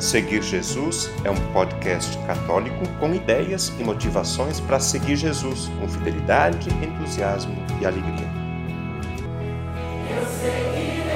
Seguir 0.00 0.42
Jesus 0.42 1.10
é 1.24 1.30
um 1.30 1.52
podcast 1.52 2.16
católico 2.26 2.88
com 2.98 3.14
ideias 3.14 3.68
e 3.78 3.84
motivações 3.84 4.58
para 4.58 4.80
seguir 4.80 5.14
Jesus 5.14 5.68
com 5.78 5.86
fidelidade, 5.86 6.70
entusiasmo 6.82 7.54
e 7.78 7.84
alegria. 7.84 8.26
Eu 10.08 10.24
seguirei, 10.40 11.10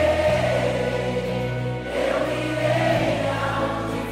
eu 1.97 2.29
irei 2.45 3.25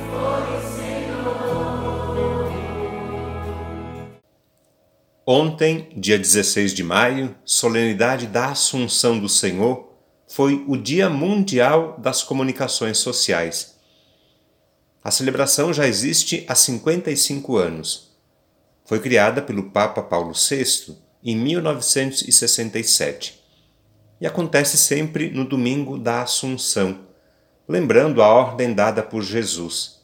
for 0.08 0.40
Senhor. 0.74 2.50
Ontem, 5.26 5.90
dia 5.94 6.18
16 6.18 6.72
de 6.72 6.82
maio, 6.82 7.34
solenidade 7.44 8.26
da 8.26 8.52
Assunção 8.52 9.18
do 9.18 9.28
Senhor, 9.28 9.92
foi 10.26 10.64
o 10.66 10.78
Dia 10.78 11.10
Mundial 11.10 11.94
das 12.00 12.22
Comunicações 12.22 12.96
Sociais 12.96 13.71
a 15.02 15.10
celebração 15.10 15.72
já 15.72 15.88
existe 15.88 16.44
há 16.48 16.54
55 16.54 17.56
anos. 17.56 18.12
Foi 18.84 19.00
criada 19.00 19.42
pelo 19.42 19.70
Papa 19.70 20.02
Paulo 20.02 20.32
VI 20.32 20.96
em 21.24 21.36
1967 21.36 23.42
e 24.20 24.26
acontece 24.26 24.78
sempre 24.78 25.30
no 25.30 25.44
domingo 25.44 25.98
da 25.98 26.22
Assunção, 26.22 27.00
lembrando 27.68 28.22
a 28.22 28.28
ordem 28.28 28.72
dada 28.72 29.02
por 29.02 29.22
Jesus. 29.22 30.00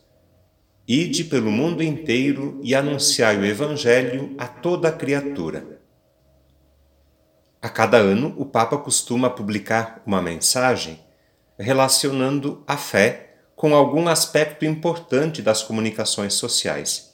Ide 0.87 1.25
pelo 1.25 1.51
mundo 1.51 1.83
inteiro 1.83 2.61
e 2.65 2.75
anunciai 2.75 3.37
o 3.37 3.45
Evangelho 3.45 4.35
a 4.37 4.49
toda 4.49 4.91
criatura. 4.91 5.79
A 7.61 7.69
cada 7.69 7.99
ano, 7.99 8.35
o 8.37 8.47
Papa 8.47 8.79
costuma 8.79 9.31
publicar 9.31 10.03
uma 10.07 10.23
mensagem 10.23 11.01
relacionando 11.59 12.63
a 12.67 12.77
fé 12.77 13.28
com 13.59 13.75
algum 13.75 14.07
aspecto 14.07 14.65
importante 14.65 15.43
das 15.43 15.65
comunicações 15.65 16.35
sociais. 16.35 17.13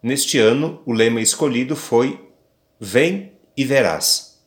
Neste 0.00 0.38
ano, 0.38 0.80
o 0.86 0.92
lema 0.92 1.20
escolhido 1.20 1.74
foi 1.74 2.30
Vem 2.78 3.32
e 3.56 3.64
verás. 3.64 4.40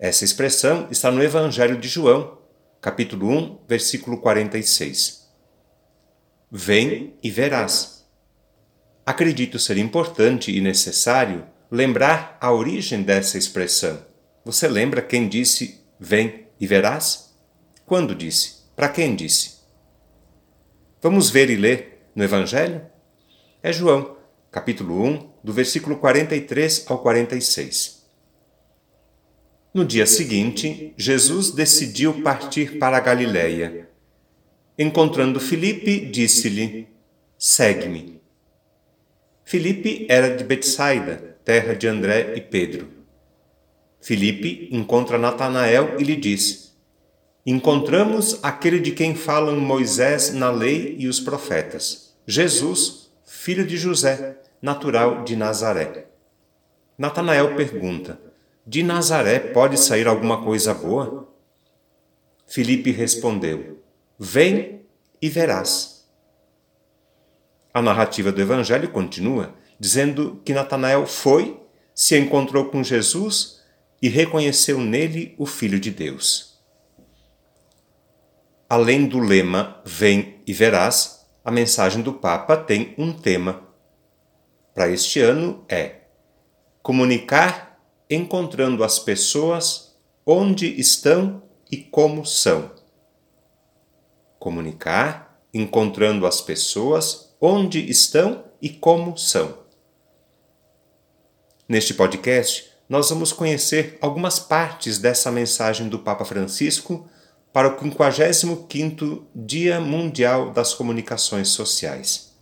Essa 0.00 0.24
expressão 0.24 0.88
está 0.90 1.12
no 1.12 1.22
Evangelho 1.22 1.78
de 1.78 1.86
João, 1.86 2.38
capítulo 2.80 3.28
1, 3.28 3.58
versículo 3.68 4.20
46. 4.20 5.28
Vem 6.50 7.14
e 7.22 7.30
verás. 7.30 8.04
Acredito 9.06 9.60
ser 9.60 9.78
importante 9.78 10.50
e 10.50 10.60
necessário 10.60 11.46
lembrar 11.70 12.36
a 12.40 12.50
origem 12.50 13.04
dessa 13.04 13.38
expressão. 13.38 14.04
Você 14.44 14.66
lembra 14.66 15.00
quem 15.00 15.28
disse 15.28 15.80
vem 16.00 16.48
e 16.58 16.66
verás? 16.66 17.32
Quando 17.86 18.12
disse? 18.12 18.62
Para 18.74 18.88
quem 18.88 19.14
disse? 19.14 19.51
Vamos 21.02 21.30
ver 21.30 21.50
e 21.50 21.56
ler 21.56 22.06
no 22.14 22.22
Evangelho? 22.22 22.80
É 23.60 23.72
João, 23.72 24.16
capítulo 24.52 25.02
1, 25.04 25.30
do 25.42 25.52
versículo 25.52 25.96
43 25.96 26.84
ao 26.86 27.00
46. 27.00 28.06
No 29.74 29.84
dia 29.84 30.06
seguinte, 30.06 30.94
Jesus 30.96 31.50
decidiu 31.50 32.22
partir 32.22 32.78
para 32.78 32.98
a 32.98 33.00
Galiléia. 33.00 33.88
Encontrando 34.78 35.40
Filipe, 35.40 36.06
disse-lhe: 36.06 36.86
Segue-me. 37.36 38.22
Filipe 39.44 40.06
era 40.08 40.36
de 40.36 40.44
Betsaida, 40.44 41.36
terra 41.44 41.74
de 41.74 41.88
André 41.88 42.34
e 42.36 42.40
Pedro. 42.40 42.88
Filipe 44.00 44.68
encontra 44.70 45.18
Natanael 45.18 45.96
e 45.98 46.04
lhe 46.04 46.14
diz: 46.14 46.61
encontramos 47.44 48.38
aquele 48.42 48.78
de 48.78 48.92
quem 48.92 49.14
falam 49.14 49.58
Moisés 49.58 50.32
na 50.32 50.50
lei 50.50 50.96
e 50.98 51.08
os 51.08 51.20
profetas, 51.20 52.14
Jesus, 52.26 53.10
filho 53.24 53.66
de 53.66 53.76
José, 53.76 54.38
natural 54.60 55.24
de 55.24 55.34
Nazaré. 55.34 56.06
Natanael 56.96 57.56
pergunta: 57.56 58.20
De 58.66 58.82
Nazaré 58.82 59.38
pode 59.38 59.76
sair 59.78 60.06
alguma 60.06 60.42
coisa 60.42 60.72
boa? 60.72 61.28
Filipe 62.46 62.90
respondeu: 62.90 63.82
Vem 64.18 64.82
e 65.20 65.28
verás. 65.28 66.06
A 67.74 67.80
narrativa 67.80 68.30
do 68.30 68.40
Evangelho 68.40 68.90
continua 68.90 69.54
dizendo 69.82 70.40
que 70.44 70.54
Natanael 70.54 71.08
foi, 71.08 71.60
se 71.92 72.16
encontrou 72.16 72.66
com 72.66 72.84
Jesus 72.84 73.60
e 74.00 74.08
reconheceu 74.08 74.78
nele 74.78 75.34
o 75.36 75.44
Filho 75.44 75.80
de 75.80 75.90
Deus. 75.90 76.51
Além 78.72 79.06
do 79.06 79.18
lema 79.18 79.82
Vem 79.84 80.40
e 80.46 80.52
Verás, 80.54 81.26
a 81.44 81.50
mensagem 81.50 82.00
do 82.00 82.14
Papa 82.14 82.56
tem 82.56 82.94
um 82.96 83.12
tema. 83.12 83.68
Para 84.72 84.88
este 84.88 85.20
ano 85.20 85.62
é 85.68 85.96
Comunicar 86.82 87.78
encontrando 88.08 88.82
as 88.82 88.98
pessoas 88.98 89.94
onde 90.24 90.66
estão 90.80 91.42
e 91.70 91.76
como 91.76 92.24
são. 92.24 92.70
Comunicar 94.38 95.38
encontrando 95.52 96.26
as 96.26 96.40
pessoas 96.40 97.36
onde 97.38 97.90
estão 97.90 98.42
e 98.62 98.70
como 98.70 99.18
são. 99.18 99.58
Neste 101.68 101.92
podcast, 101.92 102.72
nós 102.88 103.10
vamos 103.10 103.34
conhecer 103.34 103.98
algumas 104.00 104.38
partes 104.38 104.96
dessa 104.96 105.30
mensagem 105.30 105.90
do 105.90 105.98
Papa 105.98 106.24
Francisco 106.24 107.06
para 107.52 107.68
o 107.68 107.76
55º 107.76 109.24
Dia 109.34 109.78
Mundial 109.78 110.50
das 110.50 110.72
Comunicações 110.72 111.48
Sociais. 111.48 112.32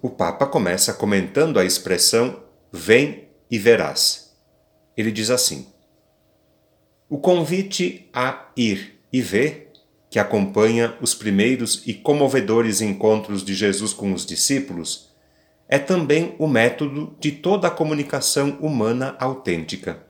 O 0.00 0.08
Papa 0.08 0.46
começa 0.46 0.94
comentando 0.94 1.58
a 1.58 1.64
expressão 1.64 2.42
vem 2.72 3.28
e 3.50 3.58
verás. 3.58 4.34
Ele 4.96 5.12
diz 5.12 5.30
assim: 5.30 5.66
O 7.08 7.18
convite 7.18 8.08
a 8.14 8.48
ir 8.56 9.00
e 9.12 9.20
ver, 9.20 9.72
que 10.08 10.18
acompanha 10.18 10.96
os 11.00 11.14
primeiros 11.14 11.82
e 11.86 11.92
comovedores 11.92 12.80
encontros 12.80 13.44
de 13.44 13.54
Jesus 13.54 13.92
com 13.92 14.12
os 14.12 14.24
discípulos, 14.24 15.10
é 15.68 15.78
também 15.78 16.34
o 16.38 16.46
método 16.46 17.14
de 17.20 17.32
toda 17.32 17.68
a 17.68 17.70
comunicação 17.70 18.56
humana 18.60 19.16
autêntica 19.18 20.05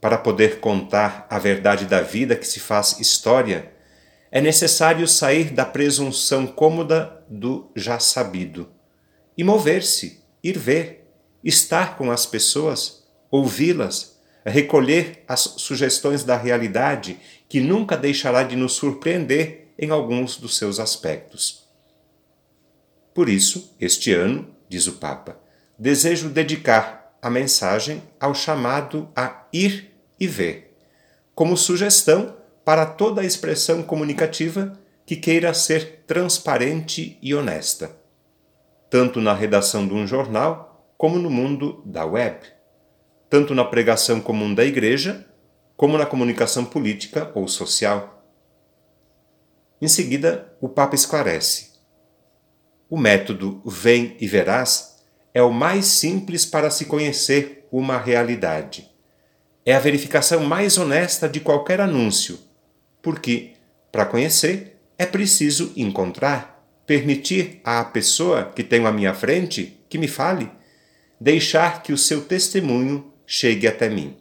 para 0.00 0.16
poder 0.16 0.60
contar 0.60 1.26
a 1.28 1.38
verdade 1.38 1.84
da 1.84 2.00
vida 2.00 2.34
que 2.34 2.46
se 2.46 2.58
faz 2.58 2.98
história, 2.98 3.72
é 4.30 4.40
necessário 4.40 5.06
sair 5.06 5.50
da 5.50 5.64
presunção 5.64 6.46
cômoda 6.46 7.24
do 7.28 7.70
já 7.74 7.98
sabido 7.98 8.68
e 9.36 9.44
mover-se, 9.44 10.22
ir 10.42 10.58
ver, 10.58 11.08
estar 11.42 11.96
com 11.96 12.10
as 12.10 12.26
pessoas, 12.26 13.04
ouvi-las, 13.30 14.18
recolher 14.44 15.24
as 15.26 15.40
sugestões 15.40 16.24
da 16.24 16.36
realidade 16.36 17.18
que 17.48 17.60
nunca 17.60 17.96
deixará 17.96 18.42
de 18.42 18.56
nos 18.56 18.74
surpreender 18.74 19.72
em 19.78 19.90
alguns 19.90 20.36
dos 20.36 20.56
seus 20.56 20.78
aspectos. 20.78 21.68
Por 23.14 23.28
isso, 23.28 23.74
este 23.80 24.12
ano, 24.12 24.54
diz 24.68 24.86
o 24.86 24.92
Papa, 24.92 25.38
desejo 25.78 26.28
dedicar 26.28 27.16
a 27.20 27.28
mensagem 27.28 28.02
ao 28.18 28.34
chamado 28.34 29.10
a 29.16 29.46
ir 29.52 29.89
e 30.20 30.26
ver, 30.26 30.76
como 31.34 31.56
sugestão 31.56 32.36
para 32.64 32.84
toda 32.84 33.24
expressão 33.24 33.82
comunicativa 33.82 34.78
que 35.06 35.16
queira 35.16 35.54
ser 35.54 36.04
transparente 36.06 37.18
e 37.22 37.34
honesta, 37.34 37.96
tanto 38.90 39.20
na 39.20 39.32
redação 39.32 39.88
de 39.88 39.94
um 39.94 40.06
jornal 40.06 40.92
como 40.98 41.18
no 41.18 41.30
mundo 41.30 41.82
da 41.86 42.04
web, 42.04 42.38
tanto 43.30 43.54
na 43.54 43.64
pregação 43.64 44.20
comum 44.20 44.54
da 44.54 44.64
igreja 44.64 45.26
como 45.76 45.96
na 45.96 46.04
comunicação 46.04 46.64
política 46.64 47.32
ou 47.34 47.48
social. 47.48 48.22
Em 49.80 49.88
seguida, 49.88 50.54
o 50.60 50.68
Papa 50.68 50.94
esclarece: 50.94 51.70
o 52.90 52.98
método 52.98 53.62
vem 53.64 54.14
e 54.20 54.28
verás 54.28 55.02
é 55.32 55.42
o 55.42 55.50
mais 55.50 55.86
simples 55.86 56.44
para 56.44 56.70
se 56.70 56.84
conhecer 56.84 57.66
uma 57.72 57.96
realidade 57.96 58.89
é 59.64 59.74
a 59.74 59.78
verificação 59.78 60.40
mais 60.40 60.78
honesta 60.78 61.28
de 61.28 61.40
qualquer 61.40 61.80
anúncio, 61.80 62.38
porque, 63.02 63.52
para 63.92 64.06
conhecer, 64.06 64.80
é 64.98 65.04
preciso 65.04 65.72
encontrar, 65.76 66.64
permitir 66.86 67.60
à 67.64 67.84
pessoa 67.84 68.44
que 68.44 68.64
tenho 68.64 68.86
à 68.86 68.92
minha 68.92 69.14
frente 69.14 69.78
que 69.88 69.98
me 69.98 70.08
fale, 70.08 70.50
deixar 71.20 71.82
que 71.82 71.92
o 71.92 71.98
seu 71.98 72.24
testemunho 72.24 73.12
chegue 73.26 73.66
até 73.66 73.88
mim. 73.88 74.16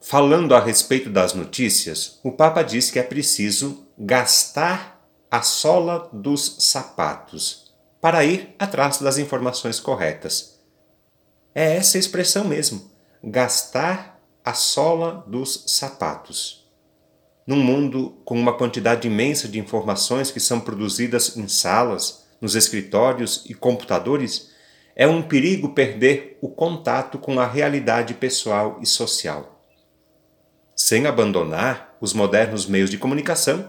Falando 0.00 0.54
a 0.54 0.60
respeito 0.60 1.08
das 1.08 1.32
notícias, 1.32 2.18
o 2.22 2.32
Papa 2.32 2.62
diz 2.62 2.90
que 2.90 2.98
é 2.98 3.02
preciso 3.02 3.86
gastar 3.96 5.00
a 5.30 5.42
sola 5.42 6.10
dos 6.12 6.56
sapatos 6.58 7.72
para 8.00 8.24
ir 8.24 8.54
atrás 8.58 8.98
das 8.98 9.16
informações 9.16 9.78
corretas. 9.80 10.60
É 11.54 11.76
essa 11.76 11.98
expressão 11.98 12.44
mesmo 12.44 12.91
gastar 13.22 14.20
a 14.44 14.52
sola 14.52 15.24
dos 15.26 15.64
sapatos. 15.68 16.60
num 17.46 17.56
mundo 17.56 18.20
com 18.24 18.38
uma 18.38 18.56
quantidade 18.56 19.08
imensa 19.08 19.48
de 19.48 19.58
informações 19.58 20.30
que 20.30 20.38
são 20.38 20.60
produzidas 20.60 21.36
em 21.36 21.48
salas, 21.48 22.24
nos 22.40 22.54
escritórios 22.54 23.44
e 23.48 23.54
computadores, 23.54 24.50
é 24.94 25.06
um 25.06 25.22
perigo 25.22 25.70
perder 25.70 26.38
o 26.40 26.48
contato 26.48 27.18
com 27.18 27.40
a 27.40 27.46
realidade 27.46 28.14
pessoal 28.14 28.78
e 28.80 28.86
social. 28.86 29.64
Sem 30.76 31.06
abandonar 31.06 31.96
os 32.00 32.12
modernos 32.12 32.66
meios 32.66 32.90
de 32.90 32.98
comunicação, 32.98 33.68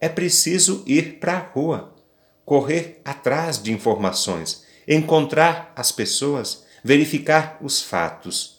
é 0.00 0.08
preciso 0.08 0.82
ir 0.86 1.18
para 1.18 1.36
a 1.36 1.38
rua, 1.38 1.94
correr 2.44 3.00
atrás 3.04 3.62
de 3.62 3.72
informações, 3.72 4.64
encontrar 4.86 5.72
as 5.74 5.90
pessoas, 5.90 6.64
verificar 6.84 7.58
os 7.62 7.82
fatos. 7.82 8.55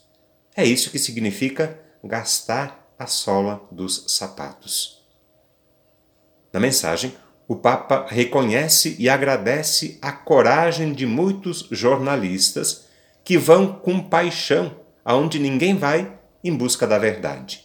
É 0.58 0.66
isso 0.66 0.90
que 0.90 0.98
significa 0.98 1.80
gastar 2.04 2.92
a 2.98 3.06
sola 3.06 3.62
dos 3.72 4.06
sapatos. 4.08 5.06
Na 6.52 6.60
mensagem, 6.60 7.16
o 7.48 7.56
Papa 7.56 8.08
reconhece 8.10 8.96
e 8.98 9.08
agradece 9.08 10.00
a 10.02 10.12
coragem 10.12 10.94
de 10.94 11.06
muitos 11.06 11.68
jornalistas 11.70 12.88
que 13.24 13.38
vão 13.38 13.72
com 13.72 14.02
paixão 14.02 14.76
aonde 15.06 15.38
ninguém 15.38 15.78
vai 15.78 16.18
em 16.44 16.56
busca 16.56 16.88
da 16.88 16.98
verdade. 16.98 17.64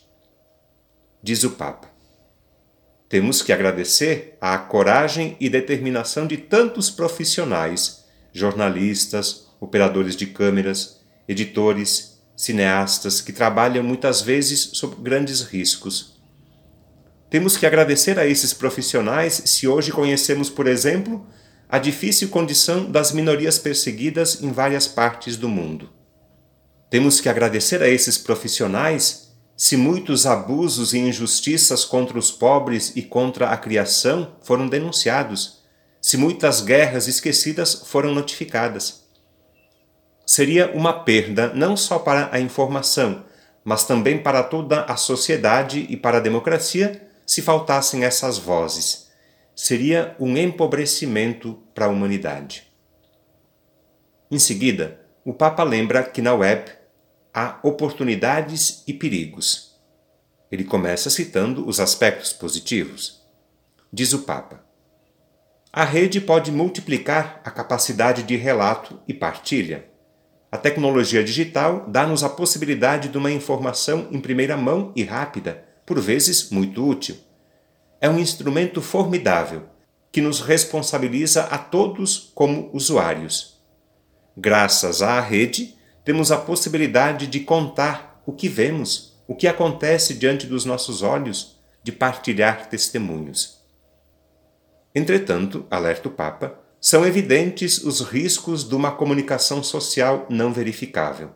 Diz 1.23 1.44
o 1.44 1.53
Papa: 1.53 1.89
Temos 3.09 3.41
que 3.41 3.55
agradecer 3.55 4.37
à 4.39 4.59
coragem 4.59 5.35
e 5.41 5.49
determinação 5.49 6.27
de 6.27 6.37
tantos 6.37 6.91
profissionais, 6.91 8.05
jornalistas, 8.35 9.49
operadores 9.59 10.15
de 10.15 10.27
câmeras, 10.27 11.00
editores, 11.27 12.12
cineastas 12.43 13.21
que 13.21 13.33
trabalham 13.33 13.85
muitas 13.85 14.23
vezes 14.23 14.71
sob 14.73 14.97
grandes 15.03 15.43
riscos 15.43 16.12
temos 17.33 17.56
que 17.56 17.65
agradecer 17.65 18.19
a 18.19 18.27
esses 18.27 18.53
profissionais 18.53 19.41
se 19.47 19.67
hoje 19.67 19.91
conhecemos, 19.91 20.50
por 20.50 20.67
exemplo, 20.67 21.27
a 21.67 21.79
difícil 21.79 22.29
condição 22.29 22.85
das 22.91 23.11
minorias 23.11 23.59
perseguidas 23.59 24.43
em 24.43 24.53
várias 24.53 24.87
partes 24.87 25.35
do 25.35 25.49
mundo. 25.49 25.89
Temos 26.91 27.23
que 27.23 27.31
agradecer 27.31 27.83
a 27.83 27.89
esses 27.89 28.19
profissionais 28.19 29.33
se 29.56 29.79
muitos 29.79 30.27
abusos 30.27 30.93
e 30.93 30.99
injustiças 30.99 31.87
contra 31.87 32.19
os 32.19 32.31
pobres 32.31 32.93
e 32.94 33.00
contra 33.00 33.49
a 33.49 33.56
criação 33.56 34.37
foram 34.43 34.69
denunciados, 34.69 35.62
se 36.03 36.19
muitas 36.19 36.61
guerras 36.61 37.09
esquecidas 37.09 37.83
foram 37.87 38.15
notificadas. 38.15 39.01
Seria 40.24 40.70
uma 40.72 40.92
perda 40.92 41.52
não 41.54 41.76
só 41.76 41.98
para 41.98 42.28
a 42.32 42.40
informação, 42.40 43.24
mas 43.64 43.84
também 43.84 44.22
para 44.22 44.42
toda 44.42 44.82
a 44.84 44.96
sociedade 44.96 45.86
e 45.88 45.96
para 45.96 46.19
a 46.19 46.20
democracia 46.20 47.08
se 47.26 47.42
faltassem 47.42 48.04
essas 48.04 48.38
vozes. 48.38 49.10
Seria 49.54 50.16
um 50.19 50.36
empobrecimento 50.36 51.62
para 51.74 51.86
a 51.86 51.88
humanidade. 51.88 52.72
Em 54.30 54.38
seguida, 54.38 55.00
o 55.24 55.32
Papa 55.32 55.62
lembra 55.62 56.02
que 56.02 56.22
na 56.22 56.34
web 56.34 56.70
há 57.32 57.58
oportunidades 57.62 58.82
e 58.86 58.92
perigos. 58.92 59.78
Ele 60.50 60.64
começa 60.64 61.08
citando 61.08 61.66
os 61.66 61.80
aspectos 61.80 62.32
positivos. 62.32 63.22
Diz 63.92 64.12
o 64.12 64.20
Papa: 64.20 64.64
A 65.72 65.84
rede 65.84 66.20
pode 66.20 66.50
multiplicar 66.50 67.40
a 67.44 67.50
capacidade 67.50 68.22
de 68.22 68.36
relato 68.36 69.00
e 69.06 69.14
partilha. 69.14 69.92
A 70.52 70.58
tecnologia 70.58 71.25
digital 71.25 71.87
dá-nos 71.88 72.22
a 72.22 72.28
possibilidade 72.28 73.08
de 73.08 73.16
uma 73.16 73.31
informação 73.31 74.08
em 74.10 74.20
primeira 74.20 74.54
mão 74.54 74.93
e 74.94 75.02
rápida 75.02 75.64
por 75.87 75.99
vezes 75.99 76.50
muito 76.50 76.87
útil. 76.87 77.16
É 77.99 78.08
um 78.10 78.19
instrumento 78.19 78.82
formidável 78.82 79.62
que 80.12 80.20
nos 80.20 80.43
responsabiliza 80.43 81.44
a 81.44 81.56
todos 81.56 82.31
como 82.34 82.69
usuários. 82.75 83.62
Graças 84.37 85.00
à 85.00 85.19
rede, 85.20 85.75
temos 86.04 86.31
a 86.31 86.37
possibilidade 86.37 87.26
de 87.26 87.40
contar 87.40 88.22
o 88.26 88.32
que 88.32 88.46
vemos, 88.46 89.19
o 89.26 89.34
que 89.34 89.48
acontece 89.48 90.12
diante 90.12 90.46
dos 90.46 90.66
nossos 90.66 91.02
olhos, 91.02 91.58
de 91.82 91.93
partilhar 91.93 92.69
testemunhos. 92.69 93.58
Entretanto, 94.94 95.66
alerta 95.70 96.08
o 96.08 96.12
Papa, 96.12 96.62
são 96.84 97.06
evidentes 97.06 97.79
os 97.79 98.00
riscos 98.00 98.69
de 98.69 98.75
uma 98.75 98.90
comunicação 98.90 99.62
social 99.62 100.26
não 100.29 100.52
verificável. 100.52 101.31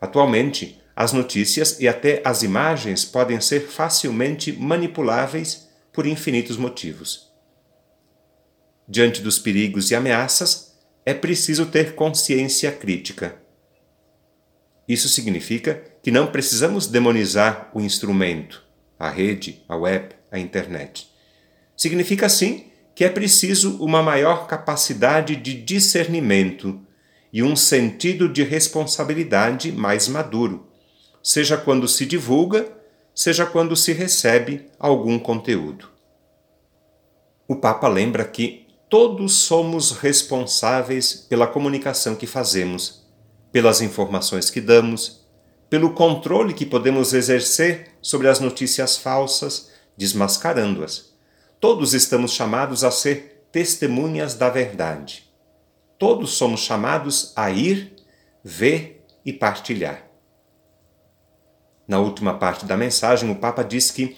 Atualmente, 0.00 0.82
as 0.96 1.12
notícias 1.12 1.78
e 1.78 1.86
até 1.86 2.20
as 2.24 2.42
imagens 2.42 3.04
podem 3.04 3.40
ser 3.40 3.68
facilmente 3.68 4.50
manipuláveis 4.52 5.68
por 5.92 6.06
infinitos 6.06 6.56
motivos. 6.56 7.30
Diante 8.88 9.22
dos 9.22 9.38
perigos 9.38 9.92
e 9.92 9.94
ameaças, 9.94 10.76
é 11.06 11.14
preciso 11.14 11.66
ter 11.66 11.94
consciência 11.94 12.72
crítica. 12.72 13.40
Isso 14.88 15.08
significa 15.08 15.84
que 16.02 16.10
não 16.10 16.32
precisamos 16.32 16.88
demonizar 16.88 17.70
o 17.72 17.80
instrumento, 17.80 18.64
a 18.98 19.08
rede, 19.08 19.62
a 19.68 19.76
web, 19.76 20.08
a 20.32 20.38
internet. 20.40 21.08
Significa, 21.76 22.28
sim, 22.28 22.69
que 23.00 23.04
é 23.04 23.08
preciso 23.08 23.82
uma 23.82 24.02
maior 24.02 24.46
capacidade 24.46 25.34
de 25.34 25.54
discernimento 25.54 26.78
e 27.32 27.42
um 27.42 27.56
sentido 27.56 28.28
de 28.28 28.42
responsabilidade 28.42 29.72
mais 29.72 30.06
maduro 30.06 30.68
seja 31.22 31.56
quando 31.56 31.88
se 31.88 32.04
divulga, 32.04 32.70
seja 33.14 33.46
quando 33.46 33.74
se 33.74 33.94
recebe 33.94 34.66
algum 34.78 35.18
conteúdo. 35.18 35.88
O 37.48 37.56
Papa 37.56 37.88
lembra 37.88 38.22
que 38.22 38.66
todos 38.90 39.32
somos 39.32 39.92
responsáveis 39.92 41.14
pela 41.14 41.46
comunicação 41.46 42.14
que 42.14 42.26
fazemos, 42.26 43.06
pelas 43.50 43.80
informações 43.80 44.50
que 44.50 44.60
damos, 44.60 45.26
pelo 45.70 45.94
controle 45.94 46.52
que 46.52 46.66
podemos 46.66 47.14
exercer 47.14 47.92
sobre 48.02 48.28
as 48.28 48.40
notícias 48.40 48.98
falsas, 48.98 49.70
desmascarando-as. 49.96 51.09
Todos 51.60 51.92
estamos 51.92 52.32
chamados 52.32 52.82
a 52.84 52.90
ser 52.90 53.46
testemunhas 53.52 54.34
da 54.34 54.48
verdade. 54.48 55.30
Todos 55.98 56.32
somos 56.32 56.60
chamados 56.60 57.34
a 57.36 57.50
ir, 57.50 57.94
ver 58.42 59.04
e 59.26 59.30
partilhar. 59.30 60.06
Na 61.86 61.98
última 61.98 62.38
parte 62.38 62.64
da 62.64 62.78
mensagem, 62.78 63.30
o 63.30 63.34
Papa 63.34 63.62
diz 63.62 63.90
que 63.90 64.16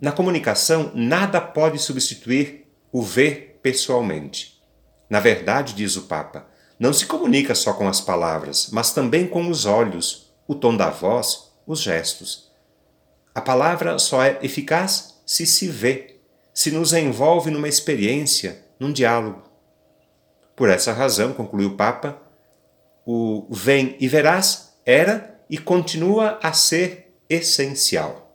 na 0.00 0.10
comunicação 0.10 0.90
nada 0.92 1.40
pode 1.40 1.78
substituir 1.78 2.66
o 2.90 3.02
ver 3.02 3.60
pessoalmente. 3.62 4.60
Na 5.08 5.20
verdade, 5.20 5.74
diz 5.74 5.94
o 5.94 6.02
Papa, 6.02 6.48
não 6.76 6.92
se 6.92 7.06
comunica 7.06 7.54
só 7.54 7.72
com 7.72 7.86
as 7.86 8.00
palavras, 8.00 8.68
mas 8.72 8.92
também 8.92 9.28
com 9.28 9.48
os 9.48 9.64
olhos, 9.64 10.32
o 10.44 10.56
tom 10.56 10.76
da 10.76 10.90
voz, 10.90 11.52
os 11.64 11.80
gestos. 11.80 12.50
A 13.32 13.40
palavra 13.40 13.96
só 14.00 14.24
é 14.24 14.40
eficaz 14.42 15.20
se 15.24 15.46
se 15.46 15.68
vê, 15.68 16.19
se 16.52 16.70
nos 16.70 16.92
envolve 16.92 17.50
numa 17.50 17.68
experiência, 17.68 18.64
num 18.78 18.92
diálogo. 18.92 19.42
Por 20.56 20.68
essa 20.68 20.92
razão, 20.92 21.32
conclui 21.32 21.64
o 21.64 21.76
Papa, 21.76 22.20
o 23.06 23.46
vem 23.50 23.96
e 23.98 24.08
verás 24.08 24.74
era 24.84 25.40
e 25.48 25.56
continua 25.56 26.38
a 26.42 26.52
ser 26.52 27.14
essencial. 27.28 28.30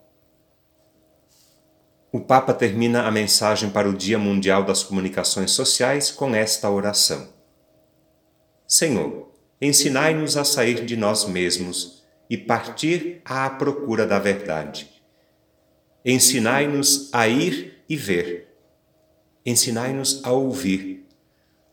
O 2.12 2.20
Papa 2.22 2.54
termina 2.54 3.04
a 3.04 3.12
mensagem 3.12 3.70
para 3.70 3.90
o 3.90 3.94
Dia 3.94 4.18
Mundial 4.18 4.64
das 4.64 4.84
Comunicações 4.84 5.52
Sociais 5.52 6.10
com 6.10 6.34
esta 6.34 6.70
oração: 6.70 7.28
Senhor, 8.66 9.32
ensinai-nos 9.62 10.38
a 10.38 10.46
sair 10.46 10.86
de 10.86 10.96
nós 10.96 11.26
mesmos 11.26 12.06
e 12.30 12.38
partir 12.38 13.22
à 13.26 13.50
procura 13.50 14.08
da 14.08 14.18
verdade. 14.18 14.95
Ensinai-nos 16.06 17.10
a 17.12 17.28
ir 17.28 17.84
e 17.90 17.98
ver. 17.98 18.56
Ensinai-nos 19.46 20.24
a 20.24 20.32
ouvir, 20.32 21.08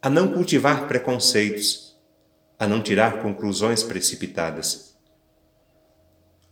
a 0.01 0.09
não 0.09 0.33
cultivar 0.33 0.89
preconceitos, 0.89 1.97
a 2.59 2.67
não 2.67 2.83
tirar 2.83 3.23
conclusões 3.23 3.83
precipitadas 3.83 4.93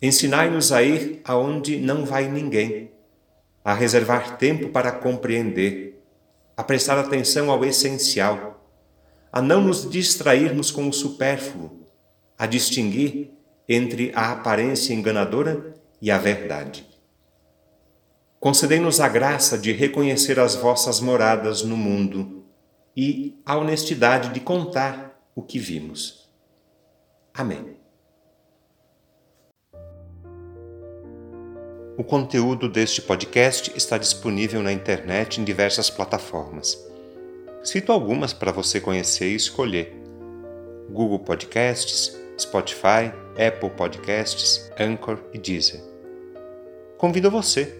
Ensinai-nos 0.02 0.72
a 0.72 0.82
ir 0.82 1.20
aonde 1.24 1.76
não 1.76 2.06
vai 2.06 2.26
ninguém, 2.26 2.90
a 3.62 3.74
reservar 3.74 4.38
tempo 4.38 4.70
para 4.70 4.90
compreender, 4.90 6.02
a 6.56 6.64
prestar 6.64 6.98
atenção 6.98 7.50
ao 7.50 7.62
essencial, 7.66 8.66
a 9.30 9.42
não 9.42 9.60
nos 9.60 9.88
distrairmos 9.88 10.70
com 10.70 10.88
o 10.88 10.92
supérfluo, 10.92 11.86
a 12.38 12.46
distinguir 12.46 13.30
entre 13.68 14.10
a 14.14 14.32
aparência 14.32 14.94
enganadora 14.94 15.74
e 16.00 16.10
a 16.10 16.16
verdade. 16.16 16.88
Concedei-nos 18.40 19.00
a 19.00 19.08
graça 19.08 19.58
de 19.58 19.70
reconhecer 19.70 20.40
as 20.40 20.54
vossas 20.54 20.98
moradas 20.98 21.62
no 21.62 21.76
mundo 21.76 22.42
e 22.96 23.38
a 23.44 23.58
honestidade 23.58 24.30
de 24.30 24.40
contar 24.40 25.22
o 25.34 25.42
que 25.42 25.58
vimos. 25.58 26.26
Amém. 27.34 27.76
O 31.98 32.02
conteúdo 32.02 32.66
deste 32.66 33.02
podcast 33.02 33.76
está 33.76 33.98
disponível 33.98 34.62
na 34.62 34.72
internet 34.72 35.38
em 35.38 35.44
diversas 35.44 35.90
plataformas. 35.90 36.82
Cito 37.62 37.92
algumas 37.92 38.32
para 38.32 38.50
você 38.50 38.80
conhecer 38.80 39.28
e 39.28 39.34
escolher: 39.34 39.94
Google 40.88 41.18
Podcasts, 41.18 42.18
Spotify, 42.38 43.12
Apple 43.32 43.68
Podcasts, 43.76 44.70
Anchor 44.80 45.18
e 45.34 45.38
Deezer. 45.38 45.82
Convido 46.96 47.30
você 47.30 47.79